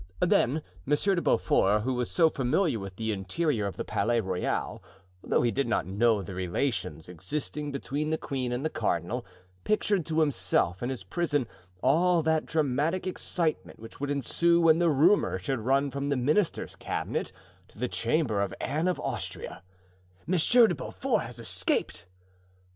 Then 0.25 0.63
Monsieur 0.83 1.13
de 1.13 1.21
Beaufort, 1.21 1.83
who 1.83 1.93
was 1.93 2.09
so 2.09 2.27
familiar 2.31 2.79
with 2.79 2.95
the 2.95 3.11
interior 3.11 3.67
of 3.67 3.77
the 3.77 3.83
Palais 3.85 4.19
Royal, 4.19 4.81
though 5.23 5.43
he 5.43 5.51
did 5.51 5.67
not 5.67 5.85
know 5.85 6.23
the 6.23 6.33
relations 6.33 7.07
existing 7.07 7.71
between 7.71 8.09
the 8.09 8.17
queen 8.17 8.51
and 8.51 8.65
the 8.65 8.71
cardinal, 8.71 9.23
pictured 9.63 10.03
to 10.07 10.21
himself, 10.21 10.81
in 10.81 10.89
his 10.89 11.03
prison, 11.03 11.45
all 11.83 12.23
that 12.23 12.47
dramatic 12.47 13.05
excitement 13.05 13.79
which 13.79 13.99
would 13.99 14.09
ensue 14.09 14.59
when 14.59 14.79
the 14.79 14.89
rumor 14.89 15.37
should 15.37 15.59
run 15.59 15.91
from 15.91 16.09
the 16.09 16.17
minister's 16.17 16.75
cabinet 16.75 17.31
to 17.67 17.77
the 17.77 17.87
chamber 17.87 18.41
of 18.41 18.55
Anne 18.59 18.87
of 18.87 18.99
Austria: 19.01 19.61
"Monsieur 20.25 20.65
de 20.65 20.73
Beaufort 20.73 21.21
has 21.21 21.39
escaped!" 21.39 22.07